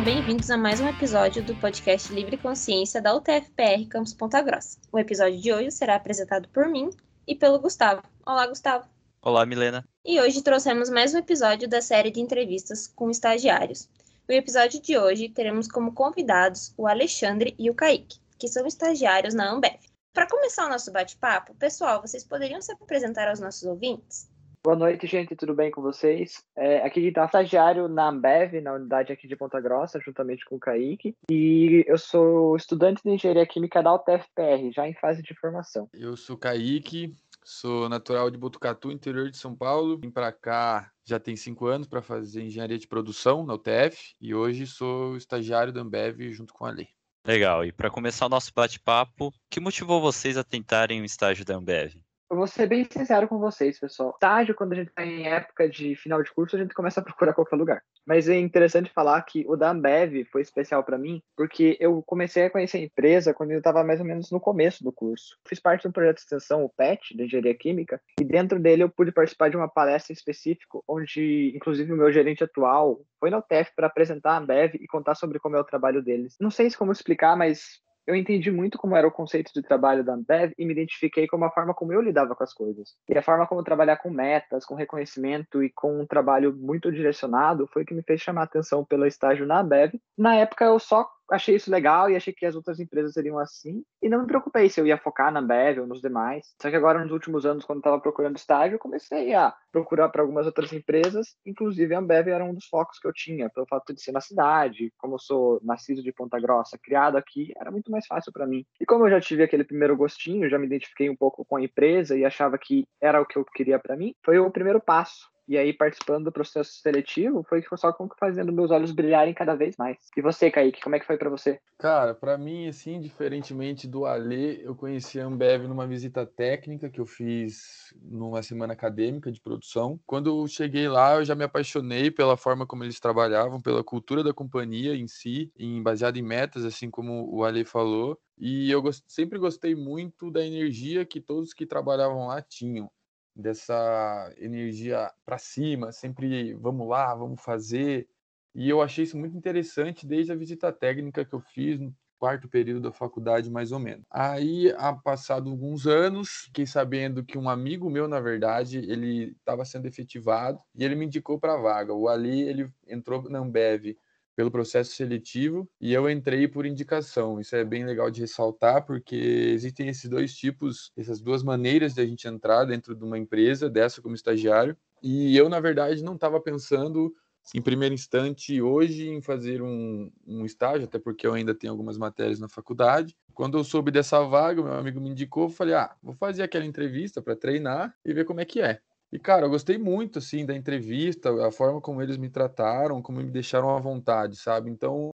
[0.00, 4.78] sejam bem-vindos a mais um episódio do podcast Livre Consciência da UTFPR Campus Ponta Grossa.
[4.90, 6.90] O episódio de hoje será apresentado por mim
[7.26, 8.02] e pelo Gustavo.
[8.24, 8.88] Olá, Gustavo.
[9.20, 9.84] Olá, Milena.
[10.04, 13.88] E hoje trouxemos mais um episódio da série de entrevistas com estagiários.
[14.26, 19.34] No episódio de hoje, teremos como convidados o Alexandre e o Kaique, que são estagiários
[19.34, 19.80] na Ambev.
[20.14, 24.30] Para começar o nosso bate-papo, pessoal, vocês poderiam se apresentar aos nossos ouvintes?
[24.62, 26.44] Boa noite, gente, tudo bem com vocês?
[26.54, 30.60] É, aqui está estagiário na Ambev, na unidade aqui de Ponta Grossa, juntamente com o
[30.60, 31.16] Kaique.
[31.30, 35.88] E eu sou estudante de Engenharia Química da UTFPR, já em fase de formação.
[35.94, 39.98] Eu sou Kaique, sou natural de Botucatu, interior de São Paulo.
[39.98, 44.34] Vim para cá já tem cinco anos para fazer Engenharia de Produção na UTF e
[44.34, 46.88] hoje sou estagiário da Ambev junto com a Lei.
[47.26, 51.46] Legal, e para começar o nosso bate-papo, o que motivou vocês a tentarem o estágio
[51.46, 51.94] da Ambev?
[52.30, 54.10] Eu vou ser bem sincero com vocês, pessoal.
[54.10, 57.02] Estágio, quando a gente está em época de final de curso, a gente começa a
[57.02, 57.82] procurar qualquer lugar.
[58.06, 62.44] Mas é interessante falar que o da Ambev foi especial para mim, porque eu comecei
[62.44, 65.36] a conhecer a empresa quando eu estava mais ou menos no começo do curso.
[65.48, 68.84] Fiz parte de um projeto de extensão, o PET, de Engenharia Química, e dentro dele
[68.84, 73.38] eu pude participar de uma palestra específica, onde, inclusive, o meu gerente atual foi na
[73.38, 76.36] UTF para apresentar a Ambev e contar sobre como é o trabalho deles.
[76.40, 80.14] Não sei como explicar, mas eu entendi muito como era o conceito de trabalho da
[80.14, 82.96] Ambev e me identifiquei com a forma como eu lidava com as coisas.
[83.08, 87.68] E a forma como trabalhar com metas, com reconhecimento e com um trabalho muito direcionado
[87.72, 89.94] foi o que me fez chamar a atenção pelo estágio na Ambev.
[90.18, 93.82] Na época eu só achei isso legal e achei que as outras empresas seriam assim.
[94.02, 96.54] E não me preocupei se eu ia focar na Ambev ou nos demais.
[96.60, 100.22] Só que agora, nos últimos anos, quando estava procurando estágio, eu comecei a procurar para
[100.22, 101.36] algumas outras empresas.
[101.46, 104.20] Inclusive, a Ambev era um dos focos que eu tinha, pelo fato de ser na
[104.20, 104.92] cidade.
[104.98, 108.64] Como eu sou nascido de Ponta Grossa, criado aqui, era muito mais fácil para mim.
[108.80, 111.62] E como eu já tive aquele primeiro gostinho, já me identifiquei um pouco com a
[111.62, 115.30] empresa e achava que era o que eu queria para mim, foi o primeiro passo
[115.50, 119.98] e aí, participando do processo seletivo, foi só fazendo meus olhos brilharem cada vez mais.
[120.16, 121.58] E você, Kaique, como é que foi para você?
[121.76, 127.00] Cara, para mim, assim, diferentemente do Alê, eu conheci a Ambev numa visita técnica que
[127.00, 129.98] eu fiz numa semana acadêmica de produção.
[130.06, 134.22] Quando eu cheguei lá, eu já me apaixonei pela forma como eles trabalhavam, pela cultura
[134.22, 138.16] da companhia em si, em, baseada em metas, assim como o Alê falou.
[138.38, 142.88] E eu sempre gostei muito da energia que todos que trabalhavam lá tinham
[143.34, 148.08] dessa energia para cima, sempre vamos lá, vamos fazer.
[148.54, 152.48] E eu achei isso muito interessante desde a visita técnica que eu fiz no quarto
[152.48, 154.04] período da faculdade, mais ou menos.
[154.10, 159.64] Aí, a passado alguns anos, fiquei sabendo que um amigo meu, na verdade, ele estava
[159.64, 161.94] sendo efetivado e ele me indicou para a vaga.
[161.94, 163.96] O Ali, ele entrou na Ambev
[164.40, 167.38] pelo processo seletivo e eu entrei por indicação.
[167.38, 172.00] Isso é bem legal de ressaltar, porque existem esses dois tipos, essas duas maneiras de
[172.00, 174.74] a gente entrar dentro de uma empresa, dessa como estagiário.
[175.02, 177.14] E eu, na verdade, não estava pensando
[177.54, 181.98] em primeiro instante hoje em fazer um, um, estágio, até porque eu ainda tenho algumas
[181.98, 183.14] matérias na faculdade.
[183.34, 186.64] Quando eu soube dessa vaga, meu amigo me indicou, eu falei, ah, vou fazer aquela
[186.64, 188.80] entrevista para treinar e ver como é que é.
[189.12, 193.20] E, cara, eu gostei muito, assim, da entrevista, a forma como eles me trataram, como
[193.20, 194.70] me deixaram à vontade, sabe?
[194.70, 195.10] Então,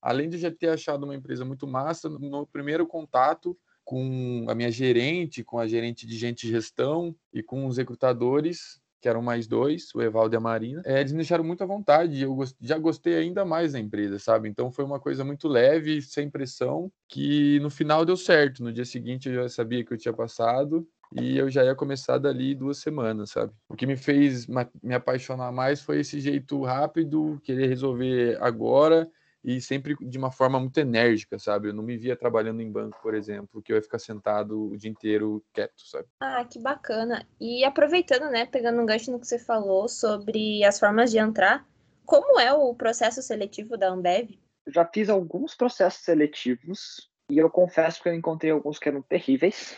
[0.00, 4.70] além de já ter achado uma empresa muito massa, no primeiro contato com a minha
[4.70, 9.46] gerente, com a gerente de gente de gestão e com os recrutadores, que eram mais
[9.46, 12.56] dois, o Evaldo e a Marina, é, eles me deixaram muito à vontade eu gost...
[12.60, 14.48] já gostei ainda mais da empresa, sabe?
[14.48, 18.64] Então foi uma coisa muito leve, sem pressão, que no final deu certo.
[18.64, 22.18] No dia seguinte eu já sabia que eu tinha passado e eu já ia começar
[22.18, 23.52] dali duas semanas, sabe?
[23.68, 29.10] O que me fez me apaixonar mais foi esse jeito rápido, querer resolver agora
[29.44, 31.68] e sempre de uma forma muito enérgica, sabe?
[31.68, 34.76] Eu não me via trabalhando em banco, por exemplo, que eu ia ficar sentado o
[34.76, 36.08] dia inteiro quieto, sabe?
[36.20, 37.24] Ah, que bacana.
[37.40, 41.64] E aproveitando, né, pegando um gancho no que você falou sobre as formas de entrar,
[42.04, 44.30] como é o processo seletivo da Ambev?
[44.66, 49.02] Eu já fiz alguns processos seletivos e eu confesso que eu encontrei alguns que eram
[49.02, 49.76] terríveis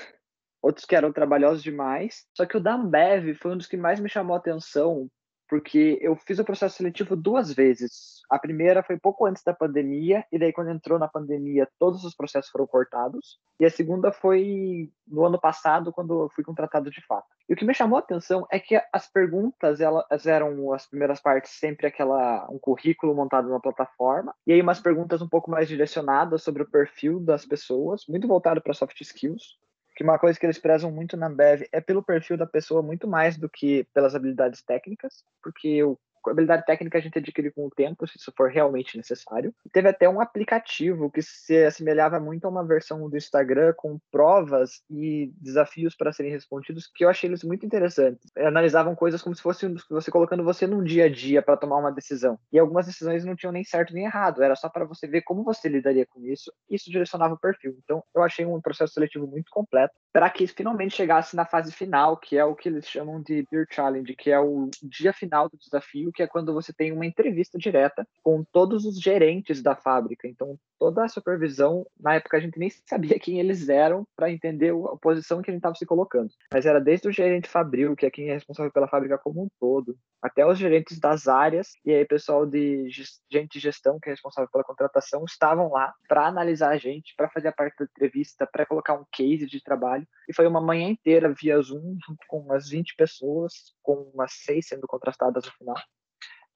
[0.63, 2.27] outros que eram trabalhosos demais.
[2.35, 5.09] Só que o da Ambev foi um dos que mais me chamou a atenção,
[5.49, 8.21] porque eu fiz o processo seletivo duas vezes.
[8.31, 12.15] A primeira foi pouco antes da pandemia, e daí quando entrou na pandemia, todos os
[12.15, 13.39] processos foram cortados.
[13.59, 17.27] E a segunda foi no ano passado, quando eu fui contratado de fato.
[17.49, 21.19] E o que me chamou a atenção é que as perguntas, elas eram as primeiras
[21.21, 25.67] partes sempre aquela um currículo montado na plataforma, e aí umas perguntas um pouco mais
[25.67, 29.57] direcionadas sobre o perfil das pessoas, muito voltado para soft skills
[29.99, 33.09] que uma coisa que eles prezam muito na Ambev é pelo perfil da pessoa muito
[33.09, 37.71] mais do que pelas habilidades técnicas, porque eu habilidade técnica a gente adquire com o
[37.71, 39.55] tempo, se isso for realmente necessário.
[39.73, 44.83] Teve até um aplicativo que se assemelhava muito a uma versão do Instagram com provas
[44.91, 48.31] e desafios para serem respondidos, que eu achei eles muito interessantes.
[48.37, 51.93] Analisavam coisas como se fosse você colocando você num dia a dia para tomar uma
[51.93, 52.39] decisão.
[52.53, 55.45] E algumas decisões não tinham nem certo nem errado, era só para você ver como
[55.45, 56.53] você lidaria com isso.
[56.71, 57.77] Isso direcionava o perfil.
[57.85, 62.17] Então, eu achei um processo seletivo muito completo para que finalmente chegasse na fase final,
[62.17, 65.59] que é o que eles chamam de Beer Challenge, que é o dia final do
[65.59, 70.27] desafio, que é quando você tem uma entrevista direta com todos os gerentes da fábrica.
[70.29, 74.73] Então, toda a supervisão, na época a gente nem sabia quem eles eram para entender
[74.73, 76.31] a posição que a gente estava se colocando.
[76.53, 79.49] Mas era desde o gerente fabril, que é quem é responsável pela fábrica como um
[79.59, 82.89] todo, até os gerentes das áreas e aí pessoal de
[83.31, 87.31] gente de gestão, que é responsável pela contratação, estavam lá para analisar a gente, para
[87.31, 90.07] fazer a parte da entrevista, para colocar um case de trabalho.
[90.29, 93.53] E foi uma manhã inteira via Zoom, junto com umas 20 pessoas,
[93.83, 95.77] com umas seis sendo contratadas no final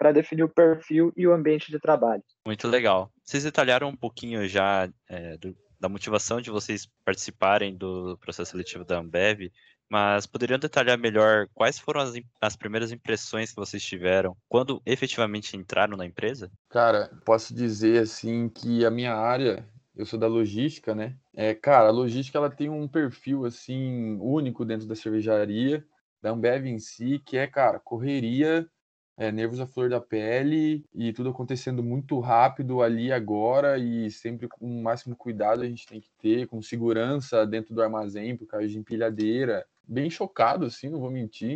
[0.03, 2.25] para definir o perfil e o ambiente de trabalho.
[2.45, 3.09] Muito legal.
[3.23, 8.85] Vocês detalharam um pouquinho já é, do, da motivação de vocês participarem do processo seletivo
[8.85, 9.53] da Ambev,
[9.89, 15.57] mas poderiam detalhar melhor quais foram as, as primeiras impressões que vocês tiveram quando efetivamente
[15.57, 16.51] entraram na empresa?
[16.69, 19.65] Cara, posso dizer assim que a minha área,
[19.95, 21.15] eu sou da logística, né?
[21.33, 25.87] É, cara, a logística ela tem um perfil assim único dentro da cervejaria,
[26.21, 28.69] da Ambev em si, que é, cara, correria
[29.17, 34.49] é, nervos à flor da pele e tudo acontecendo muito rápido ali agora e sempre
[34.49, 38.47] com o máximo cuidado a gente tem que ter, com segurança dentro do armazém por
[38.47, 39.67] causa de empilhadeira.
[39.87, 41.51] Bem chocado, assim, não vou mentir,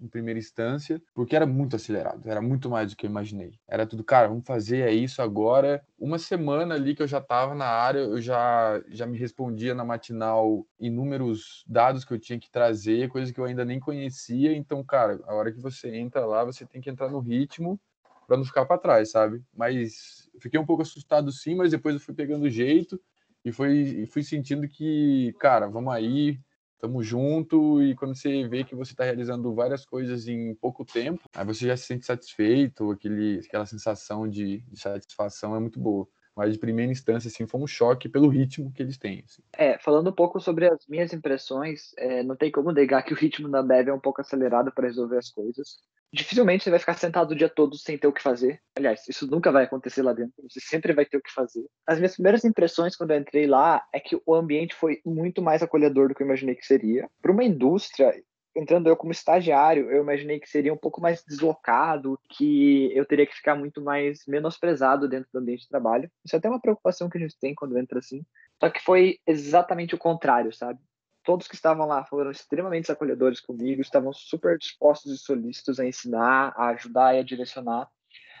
[0.00, 3.58] em primeira instância, porque era muito acelerado, era muito mais do que eu imaginei.
[3.68, 5.84] Era tudo, cara, vamos fazer é isso agora.
[5.98, 9.84] Uma semana ali que eu já estava na área, eu já, já me respondia na
[9.84, 14.54] matinal inúmeros dados que eu tinha que trazer, coisas que eu ainda nem conhecia.
[14.56, 17.80] Então, cara, a hora que você entra lá, você tem que entrar no ritmo
[18.26, 19.42] para não ficar para trás, sabe?
[19.54, 23.00] Mas fiquei um pouco assustado sim, mas depois eu fui pegando jeito
[23.44, 26.38] e fui, fui sentindo que, cara, vamos aí,
[26.86, 31.28] tamo junto e quando você vê que você está realizando várias coisas em pouco tempo,
[31.34, 36.06] aí você já se sente satisfeito, aquele, aquela sensação de, de satisfação é muito boa.
[36.36, 39.24] Mas de primeira instância, assim, foi um choque pelo ritmo que eles têm.
[39.24, 39.42] Assim.
[39.54, 43.16] É, falando um pouco sobre as minhas impressões, é, não tem como negar que o
[43.16, 45.78] ritmo da Bev é um pouco acelerado para resolver as coisas
[46.12, 48.60] dificilmente você vai ficar sentado o dia todo sem ter o que fazer.
[48.76, 51.64] Aliás, isso nunca vai acontecer lá dentro, você sempre vai ter o que fazer.
[51.86, 55.62] As minhas primeiras impressões quando eu entrei lá é que o ambiente foi muito mais
[55.62, 57.08] acolhedor do que eu imaginei que seria.
[57.20, 58.12] Para uma indústria,
[58.56, 63.26] entrando eu como estagiário, eu imaginei que seria um pouco mais deslocado, que eu teria
[63.26, 66.10] que ficar muito mais menosprezado dentro do ambiente de trabalho.
[66.24, 68.24] Isso é até uma preocupação que a gente tem quando entra assim.
[68.60, 70.80] Só que foi exatamente o contrário, sabe?
[71.26, 76.54] todos que estavam lá foram extremamente acolhedores comigo, estavam super dispostos e solícitos a ensinar,
[76.56, 77.90] a ajudar e a direcionar.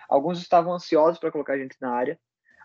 [0.08, 2.16] Alguns estavam ansiosos para colocar a gente na área.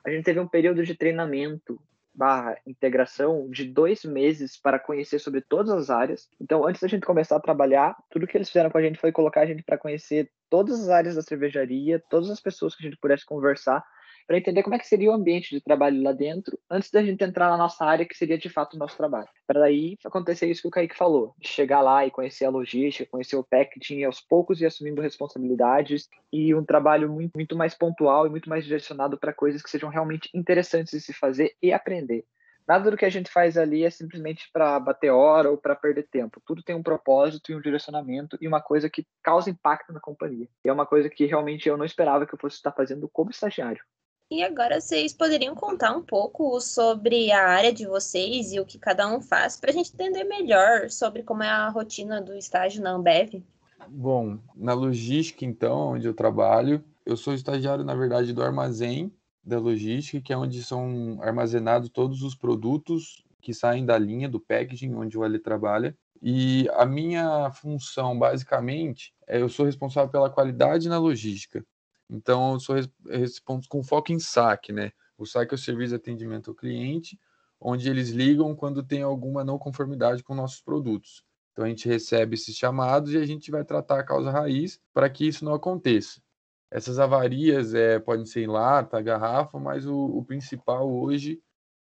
[0.06, 1.82] A gente teve um período de treinamento
[2.14, 6.30] barra integração de dois meses para conhecer sobre todas as áreas.
[6.40, 9.12] Então, antes da gente começar a trabalhar, tudo que eles fizeram com a gente foi
[9.12, 12.90] colocar a gente para conhecer todas as áreas da cervejaria, todas as pessoas que a
[12.90, 13.84] gente pudesse conversar,
[14.32, 17.22] para entender como é que seria o ambiente de trabalho lá dentro, antes da gente
[17.22, 19.28] entrar na nossa área, que seria de fato o nosso trabalho.
[19.46, 23.12] Para daí acontecer isso que o Kaique falou, de chegar lá e conhecer a logística,
[23.12, 28.26] conhecer o packaging aos poucos e assumindo responsabilidades e um trabalho muito, muito mais pontual
[28.26, 32.24] e muito mais direcionado para coisas que sejam realmente interessantes de se fazer e aprender.
[32.66, 36.08] Nada do que a gente faz ali é simplesmente para bater hora ou para perder
[36.10, 36.42] tempo.
[36.46, 40.48] Tudo tem um propósito e um direcionamento e uma coisa que causa impacto na companhia.
[40.64, 43.30] E é uma coisa que realmente eu não esperava que eu fosse estar fazendo como
[43.30, 43.84] estagiário.
[44.32, 48.80] E agora vocês poderiam contar um pouco sobre a área de vocês e o que
[48.80, 52.82] cada um faz, para a gente entender melhor sobre como é a rotina do estágio
[52.82, 53.44] na Ambev?
[53.90, 59.12] Bom, na logística, então, onde eu trabalho, eu sou estagiário, na verdade, do armazém
[59.44, 64.40] da logística, que é onde são armazenados todos os produtos que saem da linha do
[64.40, 65.94] packaging, onde o Ali trabalha.
[66.22, 71.66] E a minha função, basicamente, é eu sou responsável pela qualidade na logística.
[72.12, 72.76] Então, eu sou
[73.10, 74.92] respondo com foco em saque, né?
[75.18, 77.18] O saque é o serviço de atendimento ao cliente,
[77.60, 81.24] onde eles ligam quando tem alguma não conformidade com nossos produtos.
[81.54, 85.10] Então, a gente recebe esses chamados e a gente vai tratar a causa raiz para
[85.10, 86.22] que isso não aconteça.
[86.70, 91.42] Essas avarias é, podem ser em lata, garrafa, mas o, o principal hoje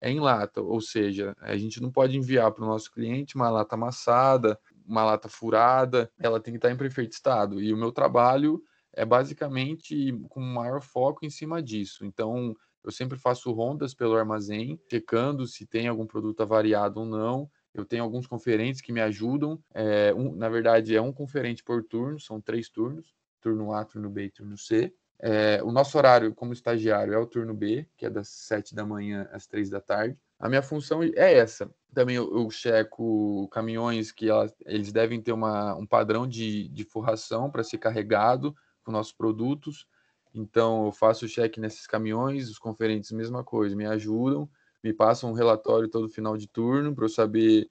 [0.02, 3.50] é em lata, ou seja, a gente não pode enviar para o nosso cliente uma
[3.52, 7.62] lata amassada, uma lata furada, ela tem que estar em perfeito estado.
[7.62, 8.62] E o meu trabalho
[8.94, 12.06] é basicamente com maior foco em cima disso.
[12.06, 17.50] Então, eu sempre faço rondas pelo armazém, checando se tem algum produto avariado ou não.
[17.74, 19.62] Eu tenho alguns conferentes que me ajudam.
[19.74, 23.14] É, um, na verdade, é um conferente por turno, são três turnos.
[23.40, 24.94] turno A, turno B e turno C.
[25.24, 28.84] É, o nosso horário como estagiário é o turno B, que é das 7 da
[28.84, 30.18] manhã às 3 da tarde.
[30.40, 31.70] A minha função é essa.
[31.94, 36.84] Também eu, eu checo caminhões que elas, eles devem ter uma, um padrão de, de
[36.84, 39.88] forração para ser carregado com nossos produtos.
[40.34, 44.50] Então, eu faço o cheque nesses caminhões, os conferentes, mesma coisa, me ajudam,
[44.84, 47.70] me passam um relatório todo final de turno para eu saber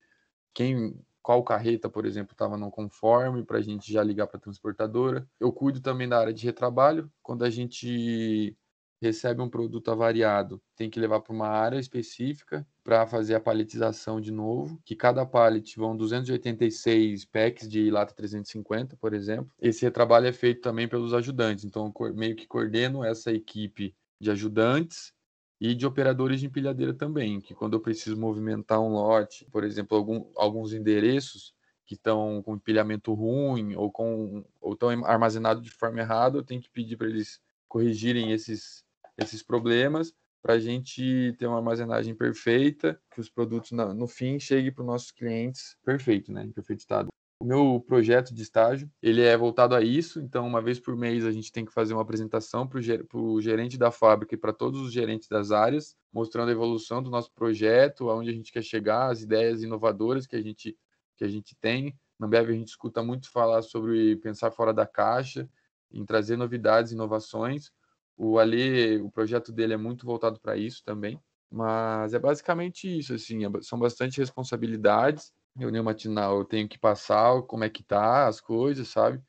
[0.54, 4.40] quem qual carreta, por exemplo, estava não conforme, para a gente já ligar para a
[4.40, 5.28] transportadora.
[5.38, 7.12] Eu cuido também da área de retrabalho.
[7.22, 8.56] Quando a gente
[9.00, 14.20] recebe um produto avariado, tem que levar para uma área específica para fazer a paletização
[14.20, 19.50] de novo, que cada pallet vão 286 packs de lata 350, por exemplo.
[19.58, 25.14] Esse retrabalho é feito também pelos ajudantes, então meio que coordeno essa equipe de ajudantes
[25.58, 29.96] e de operadores de empilhadeira também, que quando eu preciso movimentar um lote, por exemplo,
[29.96, 31.54] algum, alguns endereços
[31.86, 36.60] que estão com empilhamento ruim ou com ou estão armazenados de forma errada, eu tenho
[36.60, 38.84] que pedir para eles corrigirem esses
[39.20, 40.12] esses problemas
[40.42, 44.86] para a gente ter uma armazenagem perfeita, que os produtos no fim cheguem para os
[44.86, 47.08] nossos clientes perfeito, né, em perfeito estado.
[47.38, 51.24] O meu projeto de estágio, ele é voltado a isso, então uma vez por mês
[51.24, 52.78] a gente tem que fazer uma apresentação para
[53.14, 57.08] o gerente da fábrica e para todos os gerentes das áreas, mostrando a evolução do
[57.08, 60.76] nosso projeto, aonde a gente quer chegar, as ideias inovadoras que a gente,
[61.16, 61.98] que a gente tem.
[62.18, 65.48] Na Ambev a gente escuta muito falar sobre pensar fora da caixa,
[65.90, 67.72] em trazer novidades, inovações.
[68.22, 71.18] O Ali, o projeto dele é muito voltado para isso também,
[71.50, 77.42] mas é basicamente isso, assim, é são bastante responsabilidades reunião matinal eu tenho que passar
[77.42, 79.22] como é que tá as coisas, sabe?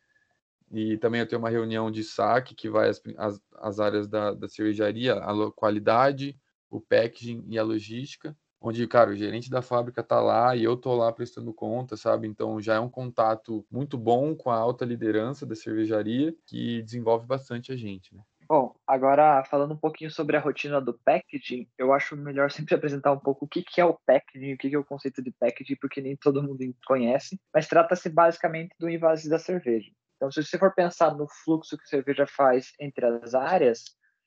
[0.71, 4.33] E também eu tenho uma reunião de saque que vai as, as, as áreas da,
[4.33, 6.37] da cervejaria, a qualidade,
[6.69, 10.77] o packaging e a logística, onde, cara, o gerente da fábrica tá lá e eu
[10.77, 12.27] tô lá prestando conta, sabe?
[12.27, 17.25] Então já é um contato muito bom com a alta liderança da cervejaria que desenvolve
[17.27, 18.23] bastante a gente, né?
[18.51, 23.13] Bom, agora falando um pouquinho sobre a rotina do packaging, eu acho melhor sempre apresentar
[23.13, 25.77] um pouco o que, é o packaging, o que, que é o conceito de packaging,
[25.77, 29.89] porque nem todo mundo conhece, mas trata-se basicamente do invase da cerveja.
[30.17, 33.85] Então, se você for pensar no fluxo que a cerveja faz entre as áreas,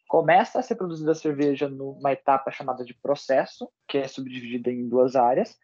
[0.09, 4.88] começa a ser produzida a cerveja numa etapa chamada de processo, que é subdividida em
[4.88, 5.54] duas áreas,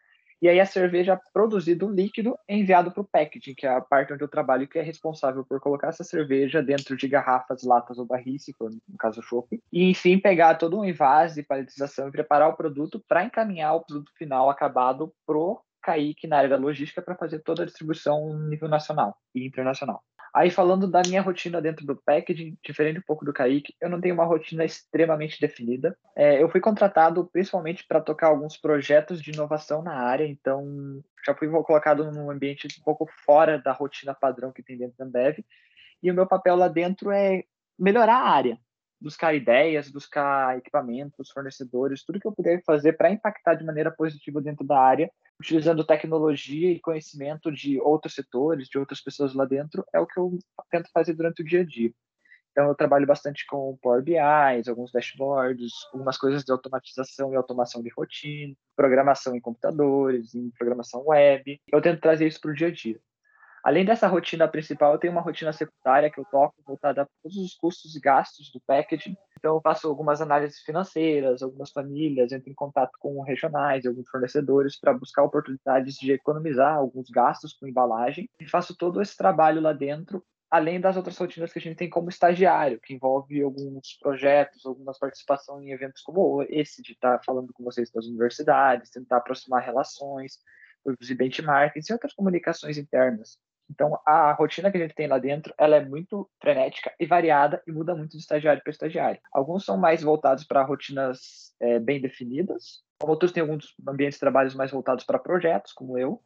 [0.40, 3.80] e aí a cerveja produzida um líquido é enviado para o packaging, que é a
[3.80, 7.99] parte onde eu trabalho, que é responsável por colocar essa cerveja dentro de garrafas, latas
[7.99, 12.56] ou barris, no caso chopp, e enfim pegar todo um invase, paletização e preparar o
[12.56, 17.41] produto para encaminhar o produto final acabado pro Kaique na área da logística para fazer
[17.41, 20.03] toda a distribuição nível nacional e internacional.
[20.33, 24.01] Aí, falando da minha rotina dentro do packaging, diferente um pouco do Kaique, eu não
[24.01, 25.97] tenho uma rotina extremamente definida.
[26.15, 31.35] É, eu fui contratado principalmente para tocar alguns projetos de inovação na área, então já
[31.35, 35.39] fui colocado num ambiente um pouco fora da rotina padrão que tem dentro da Ambev.
[36.01, 37.43] E o meu papel lá dentro é
[37.77, 38.59] melhorar a área,
[39.00, 44.40] buscar ideias, buscar equipamentos, fornecedores, tudo que eu puder fazer para impactar de maneira positiva
[44.40, 49.85] dentro da área, utilizando tecnologia e conhecimento de outros setores, de outras pessoas lá dentro,
[49.92, 50.38] é o que eu
[50.71, 51.92] tento fazer durante o dia a dia.
[52.52, 54.19] Então, eu trabalho bastante com Power BI,
[54.69, 61.04] alguns dashboards, algumas coisas de automatização e automação de rotina, programação em computadores, em programação
[61.07, 61.61] web.
[61.73, 63.00] Eu tento trazer isso para o dia a dia.
[63.62, 67.37] Além dessa rotina principal, eu tenho uma rotina secundária que eu toco voltada a todos
[67.37, 69.17] os custos e gastos do packaging.
[69.38, 74.79] Então, eu faço algumas análises financeiras, algumas famílias, entro em contato com regionais, alguns fornecedores
[74.79, 78.29] para buscar oportunidades de economizar alguns gastos com embalagem.
[78.40, 81.88] E faço todo esse trabalho lá dentro, além das outras rotinas que a gente tem
[81.88, 87.52] como estagiário, que envolve alguns projetos, algumas participação em eventos como esse, de estar falando
[87.52, 90.38] com vocês das universidades, tentar aproximar relações,
[90.83, 93.38] produzir benchmarks e outras comunicações internas.
[93.71, 97.62] Então, a rotina que a gente tem lá dentro, ela é muito frenética e variada
[97.67, 99.21] e muda muito de estagiário para estagiário.
[99.33, 104.55] Alguns são mais voltados para rotinas é, bem definidas, outros têm alguns ambientes de trabalho
[104.57, 106.21] mais voltados para projetos, como eu,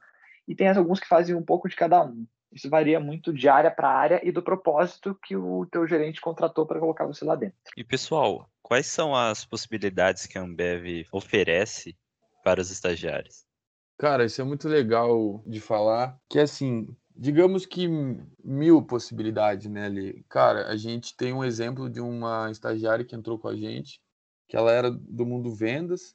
[0.48, 2.26] e tem alguns que fazem um pouco de cada um.
[2.50, 6.64] Isso varia muito de área para área e do propósito que o teu gerente contratou
[6.64, 7.56] para colocar você lá dentro.
[7.76, 11.96] E pessoal, quais são as possibilidades que a Ambev oferece
[12.44, 13.44] para os estagiários?
[13.98, 17.88] Cara, isso é muito legal de falar, que assim, digamos que
[18.42, 20.24] mil possibilidades, né, ali.
[20.28, 24.00] Cara, a gente tem um exemplo de uma estagiária que entrou com a gente,
[24.48, 26.14] que ela era do mundo vendas,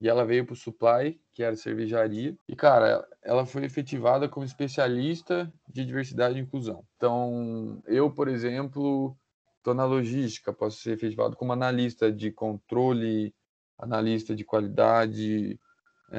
[0.00, 4.44] e ela veio para o supply, que era cervejaria, e, cara, ela foi efetivada como
[4.44, 6.84] especialista de diversidade e inclusão.
[6.96, 9.16] Então, eu, por exemplo,
[9.58, 13.32] estou na logística, posso ser efetivado como analista de controle,
[13.78, 15.58] analista de qualidade,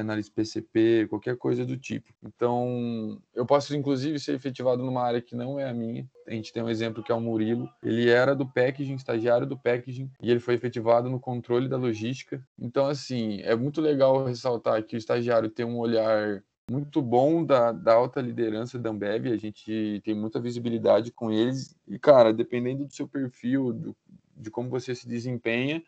[0.00, 2.12] análise PCP, qualquer coisa do tipo.
[2.22, 6.08] Então, eu posso inclusive ser efetivado numa área que não é a minha.
[6.26, 7.68] A gente tem um exemplo que é o Murilo.
[7.82, 12.44] Ele era do packaging, estagiário do packaging, e ele foi efetivado no controle da logística.
[12.58, 17.72] Então, assim, é muito legal ressaltar que o estagiário tem um olhar muito bom da,
[17.72, 22.86] da alta liderança da Ambev, a gente tem muita visibilidade com eles, e, cara, dependendo
[22.86, 23.96] do seu perfil, do,
[24.36, 25.82] de como você se desempenha,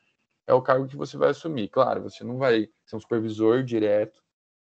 [0.46, 1.68] é o cargo que você vai assumir.
[1.68, 4.22] Claro, você não vai ser um supervisor direto,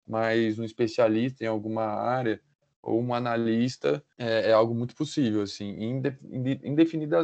[0.07, 2.41] mas um especialista em alguma área
[2.81, 6.01] ou um analista é, é algo muito possível, assim, em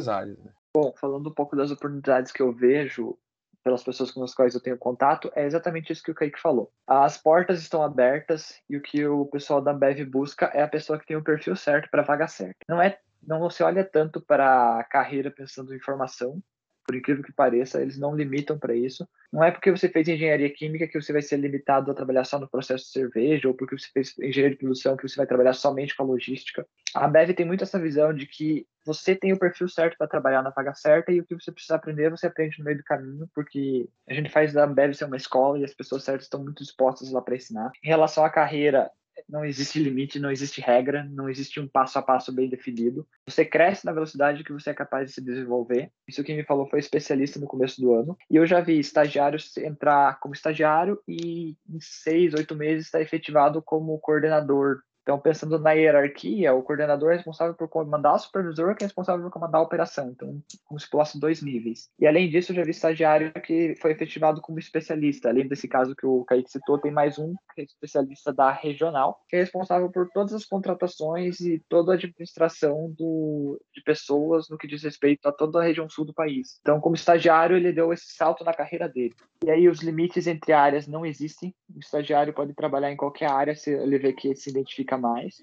[0.08, 0.38] áreas.
[0.38, 0.52] Né?
[0.74, 3.18] Bom, falando um pouco das oportunidades que eu vejo
[3.64, 6.70] pelas pessoas com as quais eu tenho contato, é exatamente isso que o Kaique falou.
[6.86, 11.00] As portas estão abertas e o que o pessoal da Bev busca é a pessoa
[11.00, 12.54] que tem o perfil certo para a vaga certa.
[12.68, 16.40] Não é, não se olha tanto para a carreira pensando em formação,
[16.86, 19.06] por incrível que pareça, eles não limitam para isso.
[19.32, 22.38] Não é porque você fez engenharia química que você vai ser limitado a trabalhar só
[22.38, 25.52] no processo de cerveja, ou porque você fez engenharia de produção que você vai trabalhar
[25.52, 26.66] somente com a logística.
[26.94, 30.42] A Bev tem muito essa visão de que você tem o perfil certo para trabalhar
[30.42, 33.28] na vaga certa e o que você precisa aprender, você aprende no meio do caminho,
[33.34, 36.62] porque a gente faz da Ambev ser uma escola e as pessoas certas estão muito
[36.62, 37.72] dispostas lá para ensinar.
[37.82, 38.88] Em relação à carreira,
[39.28, 43.06] não existe limite, não existe regra, não existe um passo a passo bem definido.
[43.26, 45.90] Você cresce na velocidade que você é capaz de se desenvolver.
[46.06, 48.16] Isso quem me falou foi especialista no começo do ano.
[48.30, 53.62] E eu já vi estagiários entrar como estagiário e em seis, oito meses estar efetivado
[53.62, 58.82] como coordenador então, pensando na hierarquia, o coordenador é responsável por comandar o supervisor, que
[58.82, 60.08] é responsável por comandar a operação.
[60.10, 61.88] Então, como se fosse dois níveis.
[61.96, 65.28] E além disso, eu já vi estagiário que foi efetivado como especialista.
[65.28, 69.20] Além desse caso que o Kaique citou, tem mais um que é especialista da regional,
[69.28, 74.58] que é responsável por todas as contratações e toda a administração do, de pessoas no
[74.58, 76.58] que diz respeito a toda a região sul do país.
[76.62, 79.14] Então, como estagiário, ele deu esse salto na carreira dele.
[79.44, 81.54] E aí, os limites entre áreas não existem.
[81.72, 85.36] O estagiário pode trabalhar em qualquer área se ele vê que se identifica mais.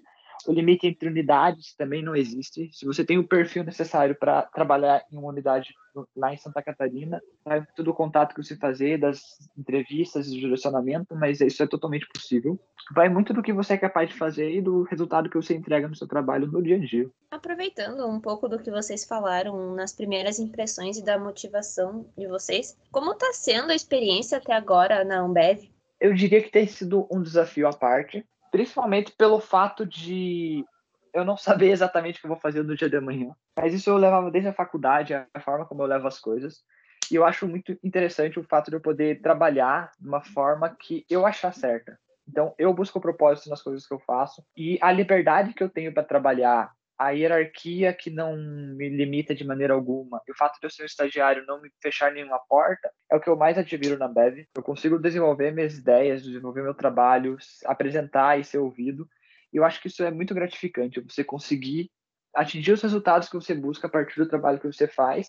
[0.45, 2.69] O limite entre unidades também não existe.
[2.73, 5.73] Se você tem o perfil necessário para trabalhar em uma unidade
[6.15, 9.21] lá em Santa Catarina, vai todo o contato que você fazer, das
[9.57, 12.59] entrevistas, do direcionamento, mas isso é totalmente possível.
[12.93, 15.87] Vai muito do que você é capaz de fazer e do resultado que você entrega
[15.87, 17.09] no seu trabalho no dia a dia.
[17.31, 22.77] Aproveitando um pouco do que vocês falaram nas primeiras impressões e da motivação de vocês,
[22.91, 25.69] como está sendo a experiência até agora na Ambev?
[26.01, 30.63] Eu diria que tem sido um desafio à parte, principalmente pelo fato de
[31.11, 33.31] eu não saber exatamente o que eu vou fazer no dia de amanhã.
[33.57, 36.63] Mas isso eu levava desde a faculdade, a forma como eu levo as coisas.
[37.11, 41.03] E eu acho muito interessante o fato de eu poder trabalhar de uma forma que
[41.09, 41.99] eu achar certa.
[42.27, 45.91] Então, eu busco propósito nas coisas que eu faço e a liberdade que eu tenho
[45.91, 50.65] para trabalhar a hierarquia que não me limita de maneira alguma, e o fato de
[50.65, 53.97] eu ser um estagiário não me fechar nenhuma porta, é o que eu mais admiro
[53.97, 54.45] na Bev.
[54.55, 59.07] Eu consigo desenvolver minhas ideias, desenvolver meu trabalho, apresentar e ser ouvido.
[59.51, 61.91] E eu acho que isso é muito gratificante, você conseguir
[62.35, 65.27] atingir os resultados que você busca a partir do trabalho que você faz,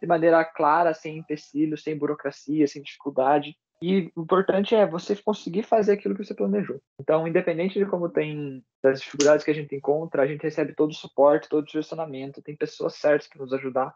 [0.00, 3.56] de maneira clara, sem empecilhos, sem burocracia, sem dificuldade.
[3.80, 6.80] E o importante é você conseguir fazer aquilo que você planejou.
[7.00, 10.90] Então, independente de como tem das dificuldades que a gente encontra, a gente recebe todo
[10.90, 13.94] o suporte, todo o direcionamento, tem pessoas certas para nos ajudar.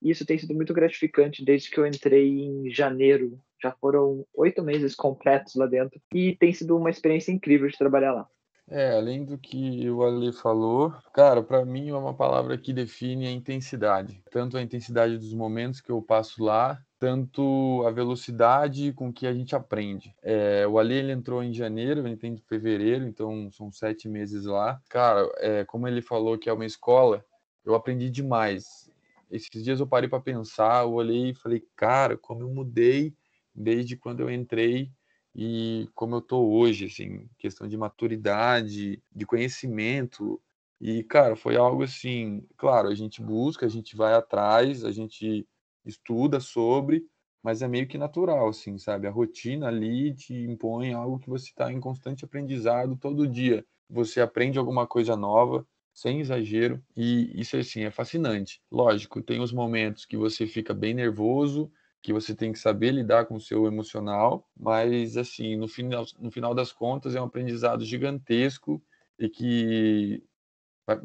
[0.00, 3.38] E isso tem sido muito gratificante desde que eu entrei em janeiro.
[3.60, 6.00] Já foram oito meses completos lá dentro.
[6.12, 8.28] E tem sido uma experiência incrível de trabalhar lá.
[8.68, 13.26] É, além do que o Ali falou, cara, para mim é uma palavra que define
[13.26, 14.22] a intensidade.
[14.30, 19.34] Tanto a intensidade dos momentos que eu passo lá, tanto a velocidade com que a
[19.34, 20.16] gente aprende.
[20.22, 24.46] É, o Ali ele entrou em janeiro, eu entrei em fevereiro, então são sete meses
[24.46, 24.80] lá.
[24.88, 27.22] Cara, é, como ele falou que é uma escola,
[27.62, 28.90] eu aprendi demais.
[29.30, 33.14] Esses dias eu parei para pensar, eu olhei e falei, cara, como eu mudei
[33.54, 34.90] desde quando eu entrei
[35.36, 40.40] e como eu tô hoje, assim, questão de maturidade, de conhecimento.
[40.80, 45.46] E, cara, foi algo assim, claro, a gente busca, a gente vai atrás, a gente
[45.84, 47.04] estuda sobre,
[47.42, 49.06] mas é meio que natural, assim, sabe?
[49.06, 53.64] A rotina ali te impõe algo que você está em constante aprendizado todo dia.
[53.88, 58.60] Você aprende alguma coisa nova, sem exagero, e isso, assim, é fascinante.
[58.70, 61.70] Lógico, tem os momentos que você fica bem nervoso,
[62.02, 66.30] que você tem que saber lidar com o seu emocional, mas assim, no final, no
[66.30, 68.82] final das contas é um aprendizado gigantesco
[69.18, 70.22] e que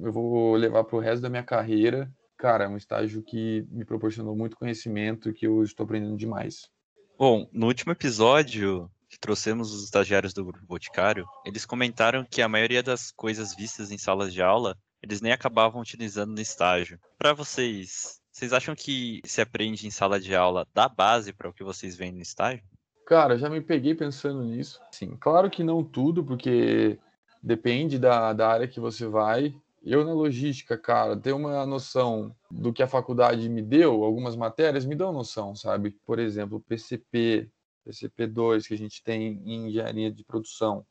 [0.01, 2.11] eu vou levar para o resto da minha carreira.
[2.39, 6.69] Cara, é um estágio que me proporcionou muito conhecimento que eu estou aprendendo demais.
[7.17, 12.47] Bom, no último episódio que trouxemos os estagiários do Grupo Boticário, eles comentaram que a
[12.47, 16.97] maioria das coisas vistas em salas de aula, eles nem acabavam utilizando no estágio.
[17.17, 21.53] Para vocês, vocês acham que se aprende em sala de aula da base para o
[21.53, 22.63] que vocês veem no estágio?
[23.05, 24.79] Cara, já me peguei pensando nisso.
[24.93, 26.97] Sim, claro que não tudo, porque
[27.43, 29.53] depende da, da área que você vai.
[29.83, 34.85] Eu, na logística, cara, ter uma noção do que a faculdade me deu, algumas matérias
[34.85, 35.91] me dão noção, sabe?
[36.05, 37.49] Por exemplo, PCP,
[37.87, 40.85] PCP2 que a gente tem em engenharia de produção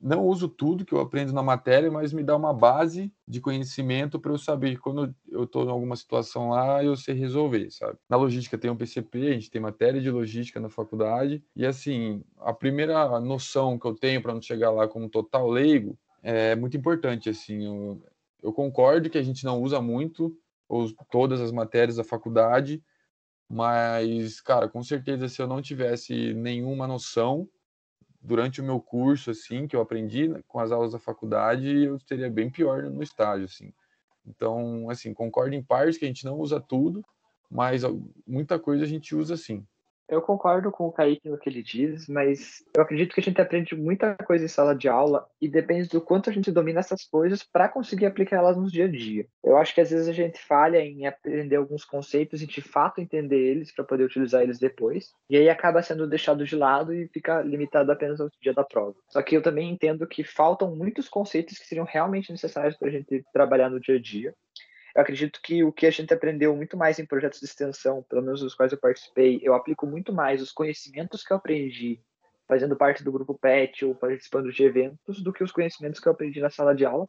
[0.00, 4.18] não uso tudo que eu aprendo na matéria, mas me dá uma base de conhecimento
[4.18, 7.98] para eu saber quando eu estou em alguma situação lá, eu sei resolver, sabe?
[8.08, 12.22] Na logística tem um PCP, a gente tem matéria de logística na faculdade, e assim,
[12.38, 16.76] a primeira noção que eu tenho para não chegar lá como total leigo é muito
[16.76, 18.02] importante, assim, eu,
[18.42, 20.36] eu concordo que a gente não usa muito
[20.68, 22.82] os, todas as matérias da faculdade,
[23.48, 27.48] mas, cara, com certeza se eu não tivesse nenhuma noção
[28.20, 32.30] durante o meu curso, assim, que eu aprendi com as aulas da faculdade, eu seria
[32.30, 33.72] bem pior no estágio, assim.
[34.26, 37.02] Então, assim, concordo em partes que a gente não usa tudo,
[37.50, 37.82] mas
[38.26, 39.66] muita coisa a gente usa sim.
[40.08, 43.40] Eu concordo com o Kaique no que ele diz, mas eu acredito que a gente
[43.40, 47.04] aprende muita coisa em sala de aula e depende do quanto a gente domina essas
[47.04, 49.26] coisas para conseguir aplicar elas no dia a dia.
[49.44, 53.00] Eu acho que às vezes a gente falha em aprender alguns conceitos e de fato
[53.00, 57.08] entender eles para poder utilizar eles depois, e aí acaba sendo deixado de lado e
[57.08, 58.94] fica limitado apenas ao dia da prova.
[59.10, 62.92] Só que eu também entendo que faltam muitos conceitos que seriam realmente necessários para a
[62.92, 64.34] gente trabalhar no dia a dia
[64.94, 68.22] eu acredito que o que a gente aprendeu muito mais em projetos de extensão, pelo
[68.22, 72.00] menos os quais eu participei, eu aplico muito mais os conhecimentos que eu aprendi
[72.46, 76.12] fazendo parte do grupo PET ou participando de eventos do que os conhecimentos que eu
[76.12, 77.06] aprendi na sala de aula,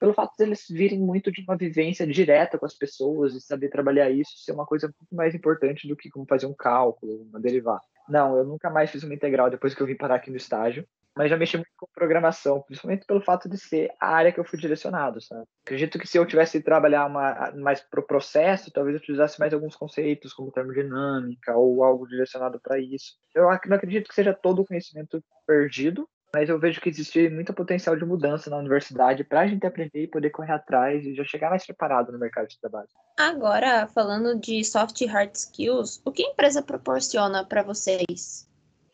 [0.00, 3.68] pelo fato de eles virem muito de uma vivência direta com as pessoas e saber
[3.68, 7.40] trabalhar isso ser uma coisa muito mais importante do que como fazer um cálculo, uma
[7.40, 7.82] derivada.
[8.08, 10.86] Não, eu nunca mais fiz uma integral depois que eu vim parar aqui no estágio
[11.18, 14.44] mas já mexi muito com programação, principalmente pelo fato de ser a área que eu
[14.44, 15.42] fui direcionado, sabe?
[15.66, 19.74] Acredito que se eu tivesse trabalhar uma, mais pro processo, talvez eu utilizasse mais alguns
[19.74, 23.16] conceitos, como termodinâmica ou algo direcionado para isso.
[23.34, 27.52] Eu não acredito que seja todo o conhecimento perdido, mas eu vejo que existe muito
[27.52, 31.24] potencial de mudança na universidade para a gente aprender e poder correr atrás e já
[31.24, 32.88] chegar mais preparado no mercado de trabalho.
[33.18, 38.47] Agora, falando de soft e hard skills, o que a empresa proporciona para vocês?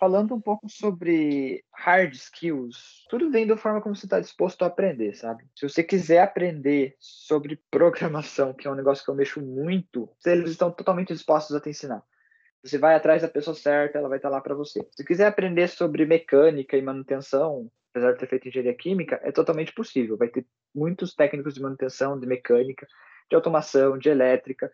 [0.05, 4.67] Falando um pouco sobre hard skills, tudo vem da forma como você está disposto a
[4.67, 5.45] aprender, sabe?
[5.57, 10.51] Se você quiser aprender sobre programação, que é um negócio que eu mexo muito, eles
[10.51, 12.03] estão totalmente dispostos a te ensinar.
[12.63, 14.87] Você vai atrás da pessoa certa, ela vai estar lá para você.
[14.95, 19.73] Se quiser aprender sobre mecânica e manutenção, apesar de ter feito engenharia química, é totalmente
[19.73, 20.19] possível.
[20.19, 22.87] Vai ter muitos técnicos de manutenção, de mecânica,
[23.31, 24.71] de automação, de elétrica,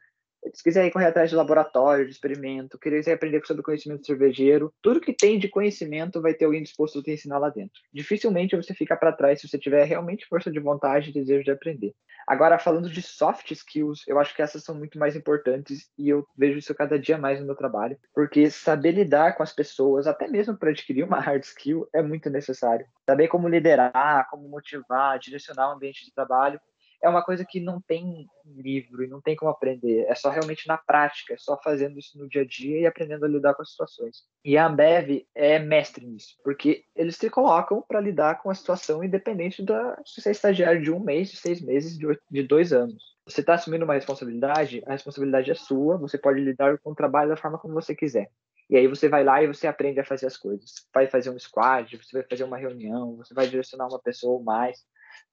[0.55, 5.12] se quiser correr atrás de laboratório, de experimento, quiser aprender sobre conhecimento cervejeiro, tudo que
[5.12, 7.81] tem de conhecimento vai ter alguém disposto a te ensinar lá dentro.
[7.92, 11.50] Dificilmente você fica para trás se você tiver realmente força de vontade e desejo de
[11.50, 11.94] aprender.
[12.26, 16.26] Agora, falando de soft skills, eu acho que essas são muito mais importantes e eu
[16.37, 20.29] vejo isso cada dia mais no meu trabalho, porque saber lidar com as pessoas, até
[20.29, 22.87] mesmo para adquirir uma hard skill, é muito necessário.
[23.05, 26.61] Saber como liderar, como motivar, direcionar o ambiente de trabalho
[27.03, 30.05] é uma coisa que não tem livro e não tem como aprender.
[30.07, 33.25] É só realmente na prática, é só fazendo isso no dia a dia e aprendendo
[33.25, 34.23] a lidar com as situações.
[34.45, 39.03] E a Ambev é mestre nisso, porque eles se colocam para lidar com a situação
[39.03, 42.43] independente da se você é estagiário de um mês, de seis meses, de, oito, de
[42.43, 43.03] dois anos.
[43.27, 47.31] Você está assumindo uma responsabilidade, a responsabilidade é sua, você pode lidar com o trabalho
[47.31, 48.31] da forma como você quiser.
[48.69, 50.75] E aí você vai lá e você aprende a fazer as coisas.
[50.95, 54.43] Vai fazer um squad, você vai fazer uma reunião, você vai direcionar uma pessoa ou
[54.43, 54.79] mais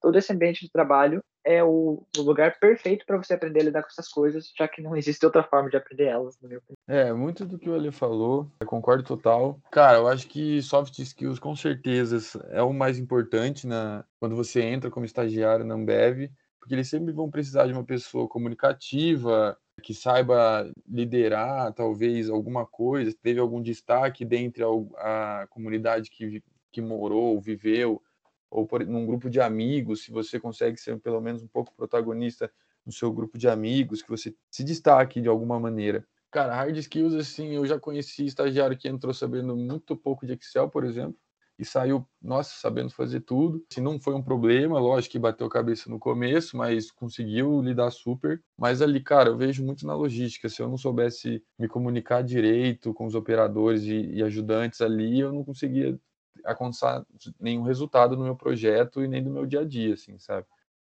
[0.00, 3.82] todo esse ambiente de trabalho é o, o lugar perfeito para você aprender a lidar
[3.82, 6.76] com essas coisas, já que não existe outra forma de aprender elas, na minha opinião.
[6.86, 9.58] É, muito do que o Ali falou, eu concordo total.
[9.70, 12.18] Cara, eu acho que soft skills com certeza
[12.50, 16.30] é o mais importante na, quando você entra como estagiário na Ambev,
[16.60, 23.16] porque eles sempre vão precisar de uma pessoa comunicativa, que saiba liderar talvez alguma coisa,
[23.22, 28.02] teve algum destaque dentre a, a comunidade que, que morou, viveu,
[28.50, 32.50] ou por, num grupo de amigos, se você consegue ser pelo menos um pouco protagonista
[32.84, 36.06] no seu grupo de amigos, que você se destaque de alguma maneira.
[36.30, 40.68] Cara, hard skills, assim, eu já conheci estagiário que entrou sabendo muito pouco de Excel,
[40.68, 41.16] por exemplo,
[41.58, 43.58] e saiu, nossa, sabendo fazer tudo.
[43.72, 47.90] Se assim, não foi um problema, lógico que bateu cabeça no começo, mas conseguiu lidar
[47.90, 48.40] super.
[48.56, 50.48] Mas ali, cara, eu vejo muito na logística.
[50.48, 55.32] Se eu não soubesse me comunicar direito com os operadores e, e ajudantes ali, eu
[55.32, 55.98] não conseguia
[56.44, 57.04] alcançar
[57.40, 60.46] nenhum resultado no meu projeto e nem no meu dia a dia, assim, sabe?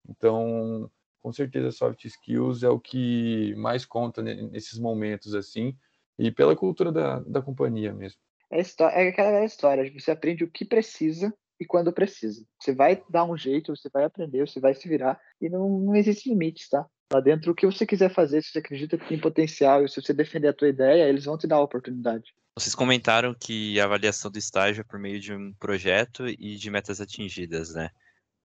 [0.08, 0.90] Então,
[1.22, 5.76] com certeza, soft skills é o que mais conta nesses momentos, assim,
[6.18, 8.20] e pela cultura da, da companhia mesmo.
[8.50, 12.44] É, é aquela história, você aprende o que precisa e quando precisa.
[12.60, 15.96] Você vai dar um jeito, você vai aprender, você vai se virar, e não, não
[15.96, 16.86] existe limites, tá?
[17.12, 20.00] Lá dentro, o que você quiser fazer, se você acredita que tem potencial e se
[20.00, 22.34] você defender a tua ideia, eles vão te dar a oportunidade.
[22.56, 26.70] Vocês comentaram que a avaliação do estágio é por meio de um projeto e de
[26.70, 27.90] metas atingidas, né?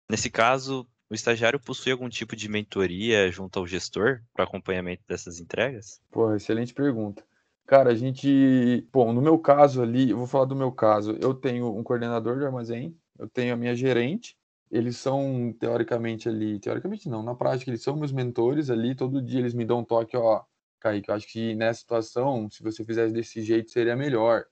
[0.09, 5.39] Nesse caso, o estagiário possui algum tipo de mentoria junto ao gestor para acompanhamento dessas
[5.39, 6.01] entregas?
[6.09, 7.21] Pô, excelente pergunta.
[7.65, 8.87] Cara, a gente.
[8.93, 11.17] Bom, no meu caso ali, eu vou falar do meu caso.
[11.19, 14.37] Eu tenho um coordenador de armazém, eu tenho a minha gerente.
[14.71, 16.59] Eles são, teoricamente, ali.
[16.59, 18.95] Teoricamente não, na prática, eles são meus mentores ali.
[18.95, 20.43] Todo dia eles me dão um toque, ó.
[20.79, 24.45] Kaique, eu acho que nessa situação, se você fizesse desse jeito, seria melhor.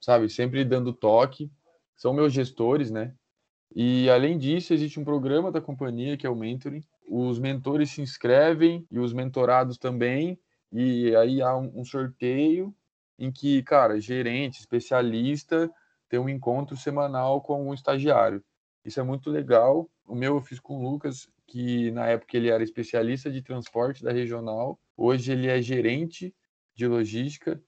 [0.00, 0.28] Sabe?
[0.28, 1.50] Sempre dando toque.
[1.96, 3.14] São meus gestores, né?
[3.74, 6.82] E além disso, existe um programa da companhia que é o Mentoring.
[7.08, 10.38] Os mentores se inscrevem e os mentorados também.
[10.70, 12.74] E aí há um, sorteio
[13.18, 15.70] em que, cara, gerente, especialista,
[16.08, 18.42] tem um encontro semanal com um estagiário.
[18.84, 19.88] Isso é muito legal.
[20.06, 24.02] O meu eu fiz com o Lucas, que na época ele era especialista de transporte
[24.02, 26.34] da regional, hoje ele é gerente
[26.74, 27.62] de logística,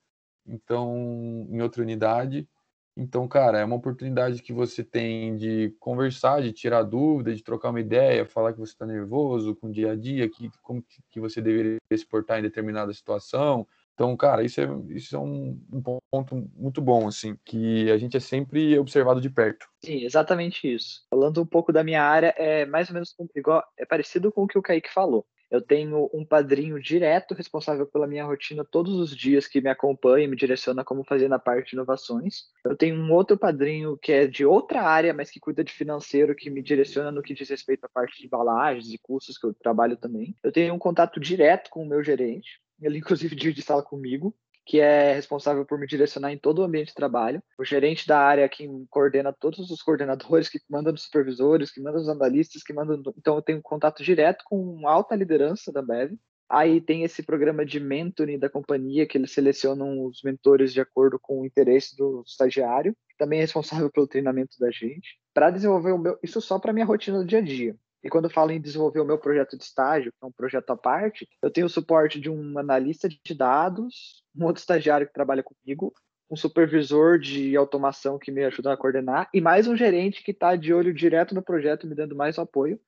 [0.46, 2.48] então em outra unidade.
[2.96, 7.70] Então, cara, é uma oportunidade que você tem de conversar, de tirar dúvida, de trocar
[7.70, 11.18] uma ideia, falar que você está nervoso com o dia a dia, que, como que
[11.18, 13.66] você deveria se portar em determinada situação.
[13.94, 18.16] Então, cara, isso é, isso é um, um ponto muito bom, assim, que a gente
[18.16, 19.66] é sempre observado de perto.
[19.84, 21.06] Sim, exatamente isso.
[21.08, 24.46] Falando um pouco da minha área, é mais ou menos igual, é parecido com o
[24.48, 25.24] que o Kaique falou.
[25.54, 30.24] Eu tenho um padrinho direto responsável pela minha rotina todos os dias, que me acompanha
[30.24, 32.46] e me direciona como fazer na parte de inovações.
[32.64, 36.34] Eu tenho um outro padrinho que é de outra área, mas que cuida de financeiro,
[36.34, 39.54] que me direciona no que diz respeito à parte de embalagens e custos, que eu
[39.54, 40.34] trabalho também.
[40.42, 44.34] Eu tenho um contato direto com o meu gerente, ele inclusive divide sala comigo
[44.64, 47.42] que é responsável por me direcionar em todo o ambiente de trabalho.
[47.58, 51.98] O gerente da área que coordena todos os coordenadores, que manda nos supervisores, que manda
[51.98, 52.98] nos analistas, que manda.
[53.18, 56.14] Então eu tenho contato direto com alta liderança da Bev.
[56.48, 61.18] Aí tem esse programa de mentoring da companhia, que eles selecionam os mentores de acordo
[61.18, 65.92] com o interesse do estagiário, que também é responsável pelo treinamento da gente, para desenvolver
[65.92, 66.18] o meu.
[66.22, 67.76] Isso só para minha rotina do dia a dia.
[68.04, 70.70] E quando eu falo em desenvolver o meu projeto de estágio, que é um projeto
[70.70, 75.12] à parte, eu tenho o suporte de um analista de dados, um outro estagiário que
[75.12, 75.92] trabalha comigo,
[76.30, 80.54] um supervisor de automação que me ajuda a coordenar e mais um gerente que está
[80.54, 82.78] de olho direto no projeto, me dando mais apoio,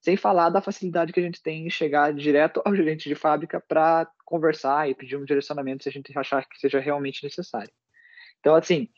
[0.00, 3.62] sem falar da facilidade que a gente tem em chegar direto ao gerente de fábrica
[3.66, 7.72] para conversar e pedir um direcionamento se a gente achar que seja realmente necessário.
[8.40, 8.88] Então, assim,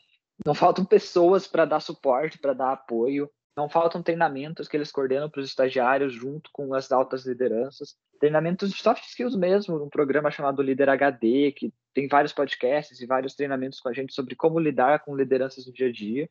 [0.45, 3.31] não faltam pessoas para dar suporte, para dar apoio.
[3.59, 7.97] Não faltam treinamentos que eles coordenam para os estagiários junto com as altas lideranças.
[8.21, 13.07] Treinamentos de soft skills mesmo, um programa chamado Líder HD, que tem vários podcasts e
[13.07, 16.31] vários treinamentos com a gente sobre como lidar com lideranças no dia a dia.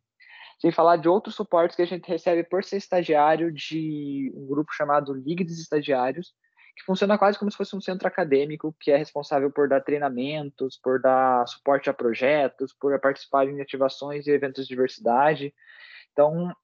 [0.58, 4.72] Sem falar de outros suportes que a gente recebe por ser estagiário de um grupo
[4.72, 6.34] chamado Liga dos Estagiários,
[6.78, 10.80] que funciona quase como se fosse um centro acadêmico que é responsável por dar treinamentos,
[10.82, 15.54] por dar suporte a projetos, por participar em ativações e eventos de diversidade.
[16.14, 16.56] Então,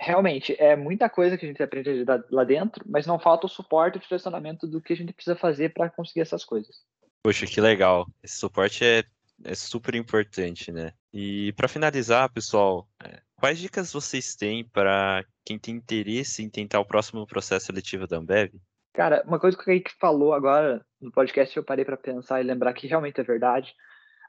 [0.00, 3.96] realmente, é muita coisa que a gente aprende lá dentro, mas não falta o suporte
[3.96, 6.76] e o direcionamento do que a gente precisa fazer para conseguir essas coisas.
[7.22, 8.06] Poxa, que legal.
[8.22, 9.04] Esse suporte é,
[9.44, 10.92] é super importante, né?
[11.12, 16.80] E para finalizar, pessoal, é, quais dicas vocês têm para quem tem interesse em tentar
[16.80, 18.52] o próximo processo seletivo da Ambev?
[18.94, 22.44] Cara, uma coisa que o Kaique falou agora no podcast, eu parei para pensar e
[22.44, 23.74] lembrar que realmente é verdade.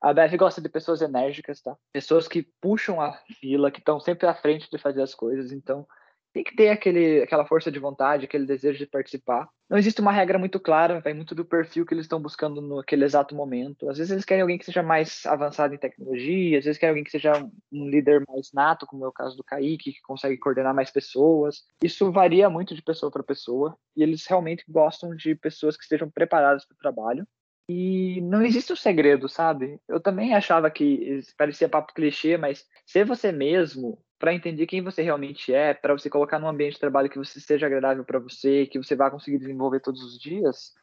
[0.02, 1.76] A BF gosta de pessoas enérgicas, tá?
[1.92, 5.52] Pessoas que puxam a fila, que estão sempre à frente de fazer as coisas.
[5.52, 5.86] Então,
[6.32, 9.50] tem que ter aquele, aquela força de vontade, aquele desejo de participar.
[9.70, 13.06] Não existe uma regra muito clara, vai muito do perfil que eles estão buscando naquele
[13.06, 13.90] exato momento.
[13.90, 17.04] Às vezes eles querem alguém que seja mais avançado em tecnologia, às vezes querem alguém
[17.04, 17.34] que seja
[17.72, 21.64] um líder mais nato, como é o caso do Kaique, que consegue coordenar mais pessoas.
[21.84, 26.10] Isso varia muito de pessoa para pessoa, e eles realmente gostam de pessoas que estejam
[26.10, 27.28] preparadas para o trabalho.
[27.72, 29.80] E não existe um segredo, sabe?
[29.88, 35.04] Eu também achava que parecia papo clichê, mas ser você mesmo, para entender quem você
[35.04, 38.66] realmente é, para você colocar num ambiente de trabalho que você seja agradável para você,
[38.66, 40.74] que você vá conseguir desenvolver todos os dias,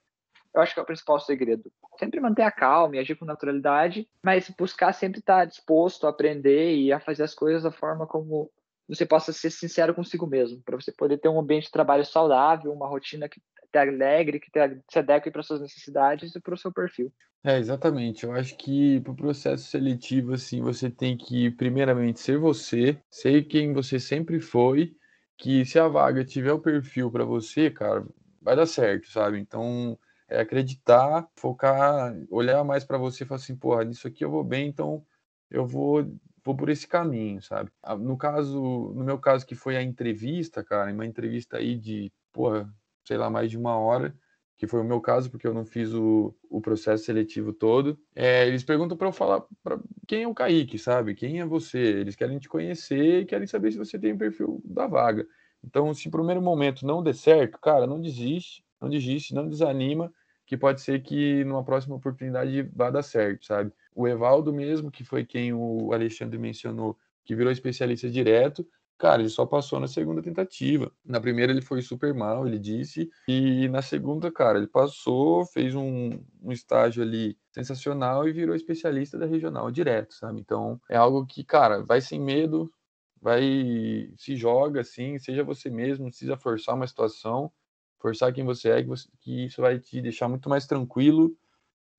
[0.54, 1.72] eu acho que é o principal segredo.
[1.98, 6.76] Sempre manter a calma e agir com naturalidade, mas buscar sempre estar disposto a aprender
[6.76, 8.48] e a fazer as coisas da forma como
[8.88, 12.72] você possa ser sincero consigo mesmo, para você poder ter um ambiente de trabalho saudável,
[12.72, 14.58] uma rotina que te alegre, que te,
[14.90, 17.12] se adeque para suas necessidades e para o seu perfil.
[17.44, 18.24] É, exatamente.
[18.24, 23.44] Eu acho que para o processo seletivo, assim, você tem que, primeiramente, ser você, ser
[23.44, 24.96] quem você sempre foi,
[25.38, 28.04] que se a vaga tiver o perfil para você, cara,
[28.42, 29.38] vai dar certo, sabe?
[29.38, 29.96] Então,
[30.28, 34.42] é acreditar, focar, olhar mais para você e falar assim, porra, nisso aqui eu vou
[34.42, 35.04] bem, então
[35.50, 36.04] eu vou
[36.44, 37.72] vou por esse caminho, sabe?
[37.98, 38.60] No caso,
[38.94, 42.72] no meu caso que foi a entrevista, cara, uma entrevista aí de, porra,
[43.06, 44.14] sei lá, mais de uma hora.
[44.58, 47.98] que foi o meu caso, porque eu não fiz o, o processo seletivo todo.
[48.14, 51.14] É, eles perguntam para eu falar para quem é o Kaique, sabe?
[51.14, 51.78] Quem é você?
[51.78, 55.26] Eles querem te conhecer e querem saber se você tem o perfil da vaga.
[55.62, 60.12] Então, se no primeiro momento não der certo, cara, não desiste, não desiste, não desanima,
[60.46, 63.72] que pode ser que numa próxima oportunidade vá dar certo, sabe?
[63.94, 68.66] O Evaldo mesmo, que foi quem o Alexandre mencionou, que virou especialista direto,
[68.98, 70.90] Cara, ele só passou na segunda tentativa.
[71.04, 73.10] Na primeira ele foi super mal, ele disse.
[73.28, 79.18] E na segunda, cara, ele passou, fez um, um estágio ali sensacional e virou especialista
[79.18, 80.40] da regional direto, sabe?
[80.40, 82.72] Então é algo que, cara, vai sem medo,
[83.20, 87.52] vai se joga assim, seja você mesmo, não precisa forçar uma situação,
[87.98, 91.36] forçar quem você é, que, você, que isso vai te deixar muito mais tranquilo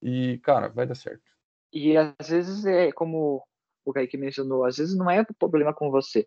[0.02, 1.22] e, cara, vai dar certo.
[1.72, 3.46] E às vezes é como
[3.84, 6.26] o Kaique mencionou, às vezes não é problema com você.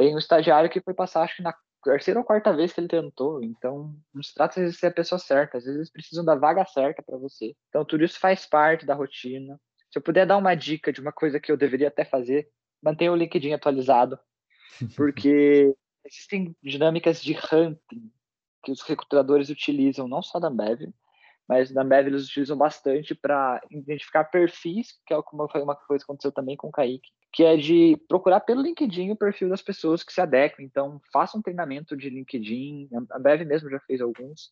[0.00, 2.88] Tem um estagiário que foi passar, acho que na terceira ou quarta vez que ele
[2.88, 3.44] tentou.
[3.44, 5.58] Então, não se trata de ser a pessoa certa.
[5.58, 7.54] Às vezes eles precisam da vaga certa para você.
[7.68, 9.60] Então, tudo isso faz parte da rotina.
[9.90, 12.48] Se eu puder dar uma dica de uma coisa que eu deveria até fazer,
[12.82, 14.18] mantenha o LinkedIn atualizado.
[14.96, 18.10] Porque existem dinâmicas de hunting
[18.64, 20.88] que os recrutadores utilizam, não só da Ambev,
[21.46, 26.02] mas na Ambev eles utilizam bastante para identificar perfis, que é uma, foi uma coisa
[26.02, 29.62] que aconteceu também com o Kaique, que é de procurar pelo LinkedIn o perfil das
[29.62, 30.62] pessoas que se adequam.
[30.64, 34.50] Então, faça um treinamento de LinkedIn, a Bev mesmo já fez alguns.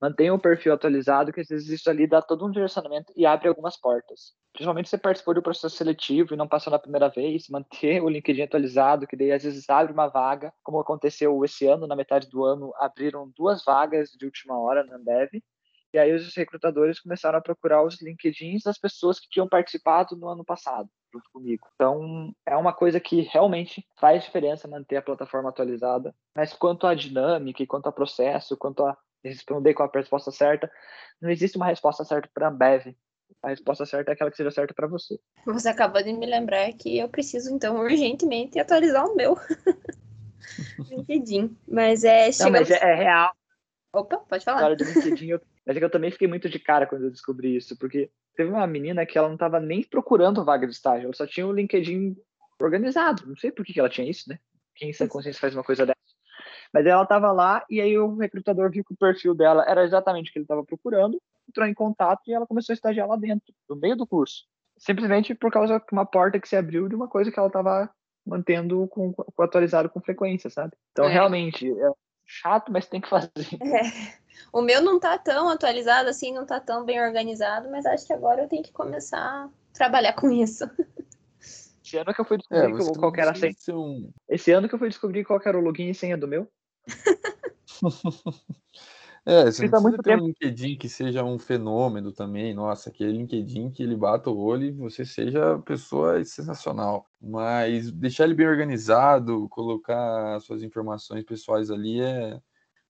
[0.00, 3.46] Mantenha o perfil atualizado, que às vezes isso ali dá todo um direcionamento e abre
[3.46, 4.34] algumas portas.
[4.52, 8.08] Principalmente se você participou do processo seletivo e não passou na primeira vez, manter o
[8.08, 12.28] LinkedIn atualizado, que daí às vezes abre uma vaga, como aconteceu esse ano, na metade
[12.28, 15.30] do ano, abriram duas vagas de última hora na Ambev,
[15.94, 20.28] e aí os recrutadores começaram a procurar os LinkedIns das pessoas que tinham participado no
[20.28, 21.66] ano passado, junto comigo.
[21.74, 26.14] Então, é uma coisa que realmente faz diferença manter a plataforma atualizada.
[26.34, 30.70] Mas quanto à dinâmica, quanto ao processo, quanto a responder com a resposta certa,
[31.20, 32.96] não existe uma resposta certa para a Ambev.
[33.42, 35.18] A resposta certa é aquela que seja certa para você.
[35.46, 39.36] Você acabou de me lembrar que eu preciso, então, urgentemente atualizar o meu
[40.90, 41.56] LinkedIn.
[41.66, 42.28] Mas é.
[42.40, 43.32] Não, mas é, é real.
[43.94, 44.72] Opa, pode falar.
[44.72, 47.10] História do LinkedIn, eu mas é que eu também fiquei muito de cara quando eu
[47.10, 51.04] descobri isso, porque teve uma menina que ela não estava nem procurando vaga de estágio,
[51.06, 52.16] ela só tinha o LinkedIn
[52.60, 53.26] organizado.
[53.26, 54.38] Não sei por que, ela tinha isso, né?
[54.74, 55.98] Quem sem consciência faz uma coisa dessa.
[56.72, 60.30] Mas ela estava lá e aí o recrutador viu que o perfil dela era exatamente
[60.30, 63.52] o que ele estava procurando, entrou em contato e ela começou a estagiar lá dentro,
[63.68, 64.44] no meio do curso.
[64.78, 67.90] Simplesmente por causa de uma porta que se abriu de uma coisa que ela estava
[68.24, 70.72] mantendo com, com, atualizado com frequência, sabe?
[70.92, 71.12] Então, é.
[71.12, 71.90] realmente, é
[72.24, 73.30] chato, mas tem que fazer.
[73.60, 74.21] É.
[74.52, 78.12] O meu não tá tão atualizado assim, não tá tão bem organizado, mas acho que
[78.12, 80.68] agora eu tenho que começar a trabalhar com isso.
[81.84, 83.54] Esse ano que eu fui descobrir é, qual era a senha.
[83.70, 84.10] Um...
[84.28, 86.48] Esse ano que eu fui descobrir qual era o login e senha do meu.
[89.26, 90.22] é, você não precisa ter tempo.
[90.22, 92.54] um LinkedIn que seja um fenômeno também.
[92.54, 97.04] Nossa, aquele LinkedIn que ele bata o olho e você seja pessoa sensacional.
[97.20, 102.40] Mas deixar ele bem organizado, colocar suas informações pessoais ali é,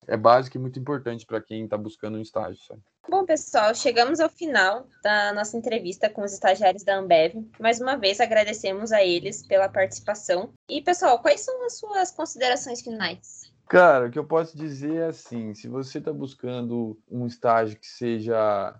[0.06, 2.62] é básico e muito importante para quem está buscando um estágio.
[2.66, 2.80] Sabe?
[3.08, 7.34] Bom, pessoal, chegamos ao final da nossa entrevista com os estagiários da Ambev.
[7.58, 10.52] Mais uma vez agradecemos a eles pela participação.
[10.68, 13.52] E, pessoal, quais são as suas considerações finais?
[13.68, 17.86] Cara, o que eu posso dizer é assim: se você está buscando um estágio que
[17.86, 18.74] seja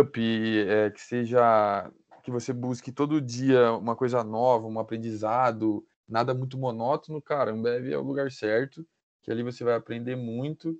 [0.00, 0.20] up,
[0.68, 1.90] é, que seja
[2.22, 7.90] que você busque todo dia uma coisa nova, um aprendizado, nada muito monótono, cara, Ambev
[7.90, 8.86] é o lugar certo
[9.22, 10.78] que ali você vai aprender muito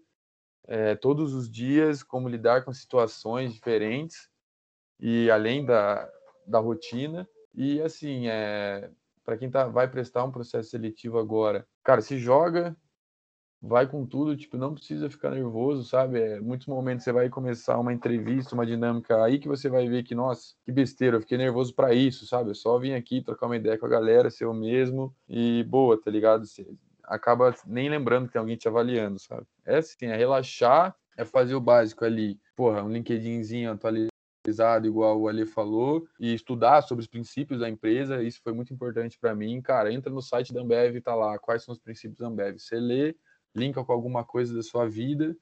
[0.66, 4.28] é, todos os dias como lidar com situações diferentes
[5.00, 6.11] e além da,
[6.46, 7.28] da rotina.
[7.55, 8.90] E assim, é,
[9.24, 12.76] para quem tá, vai prestar um processo seletivo agora, cara, se joga,
[13.61, 16.20] vai com tudo, tipo, não precisa ficar nervoso, sabe?
[16.20, 20.02] É, muitos momentos você vai começar uma entrevista, uma dinâmica aí que você vai ver
[20.02, 22.50] que, nossa, que besteira, eu fiquei nervoso para isso, sabe?
[22.50, 26.00] Eu só vim aqui trocar uma ideia com a galera, ser eu mesmo e boa,
[26.00, 26.44] tá ligado?
[27.05, 29.47] Acaba nem lembrando que tem alguém te avaliando, sabe?
[29.65, 35.29] É assim, é relaxar, é fazer o básico ali, porra, um LinkedInzinho atualizado, igual o
[35.29, 39.61] Ali falou, e estudar sobre os princípios da empresa, isso foi muito importante para mim.
[39.61, 42.59] Cara, entra no site da Ambev tá lá, quais são os princípios da Ambev.
[42.59, 43.15] Você lê,
[43.55, 45.37] linka com alguma coisa da sua vida,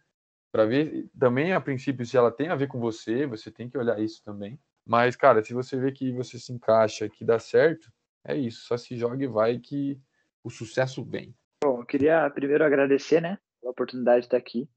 [0.53, 3.79] para ver também a princípio se ela tem a ver com você, você tem que
[3.79, 4.59] olhar isso também.
[4.85, 7.93] Mas, cara, se você vê que você se encaixa, que dá certo,
[8.25, 10.01] é isso, só se joga e vai que
[10.43, 11.35] o sucesso vem.
[11.91, 14.69] Queria primeiro agradecer, né, pela oportunidade de estar aqui.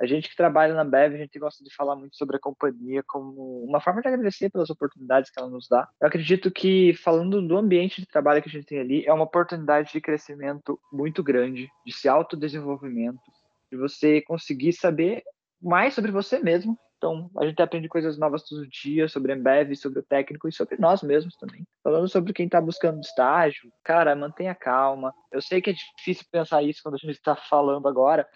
[0.00, 3.04] A gente que trabalha na Bev, a gente gosta de falar muito sobre a companhia
[3.06, 5.88] como uma forma de agradecer pelas oportunidades que ela nos dá.
[6.00, 9.24] Eu acredito que, falando do ambiente de trabalho que a gente tem ali, é uma
[9.24, 13.22] oportunidade de crescimento muito grande, de se autodesenvolvimento,
[13.70, 15.22] de você conseguir saber
[15.62, 16.76] mais sobre você mesmo.
[16.96, 20.52] Então, a gente aprende coisas novas todos os dias sobre Embev, sobre o técnico e
[20.52, 21.66] sobre nós mesmos também.
[21.82, 25.12] Falando sobre quem está buscando estágio, cara, mantenha calma.
[25.30, 28.26] Eu sei que é difícil pensar isso quando a gente está falando agora,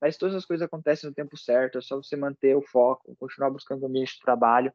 [0.00, 1.78] mas todas as coisas acontecem no tempo certo.
[1.78, 4.72] É só você manter o foco, continuar buscando o ambiente de trabalho.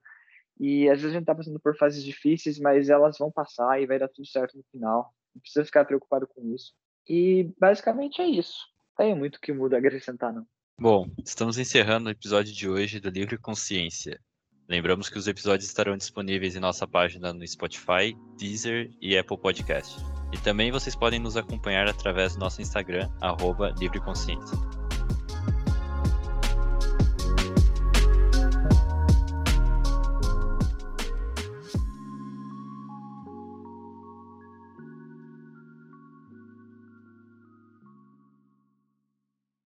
[0.60, 3.86] E às vezes a gente está passando por fases difíceis, mas elas vão passar e
[3.86, 5.14] vai dar tudo certo no final.
[5.36, 6.74] Não precisa ficar preocupado com isso.
[7.08, 8.66] E basicamente é isso.
[8.98, 10.48] Não tem muito que muda a acrescentar, não.
[10.78, 14.20] Bom, estamos encerrando o episódio de hoje do Livre Consciência.
[14.68, 19.96] Lembramos que os episódios estarão disponíveis em nossa página no Spotify, Deezer e Apple Podcast.
[20.34, 24.58] E também vocês podem nos acompanhar através do nosso Instagram, arroba Livre Consciência.